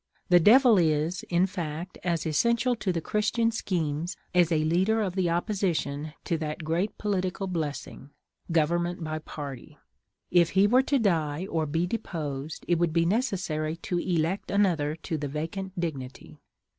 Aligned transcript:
The 0.29 0.39
Devil 0.39 0.79
is 0.79 1.21
in 1.29 1.45
fact 1.45 1.99
as 2.03 2.25
essential 2.25 2.75
to 2.75 2.91
the 2.91 3.01
Christian 3.01 3.51
schemes 3.51 4.17
as 4.33 4.51
a 4.51 4.63
leader 4.63 4.99
of 4.99 5.13
the 5.13 5.29
opposition 5.29 6.13
to 6.23 6.39
that 6.39 6.63
great 6.63 6.97
political 6.97 7.45
blessing, 7.45 8.09
government 8.51 9.03
by 9.03 9.19
party. 9.19 9.77
If 10.31 10.49
he 10.57 10.65
were 10.65 10.81
to 10.81 10.97
die, 10.97 11.45
or 11.45 11.67
be 11.67 11.85
deposed, 11.85 12.65
it 12.67 12.79
would 12.79 12.93
be 12.93 13.05
necessary 13.05 13.75
to 13.83 13.99
elect 13.99 14.49
another 14.49 14.95
to 15.03 15.19
the 15.19 15.27
vacant 15.27 15.79
dignity. 15.79 16.39